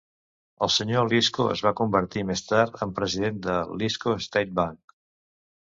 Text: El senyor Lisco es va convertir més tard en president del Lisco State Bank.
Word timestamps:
El 0.67 0.69
senyor 0.75 1.05
Lisco 1.11 1.45
es 1.57 1.61
va 1.65 1.73
convertir 1.81 2.25
més 2.31 2.43
tard 2.53 2.81
en 2.87 2.95
president 3.03 3.39
del 3.47 3.79
Lisco 3.85 4.19
State 4.29 4.59
Bank. 4.63 4.99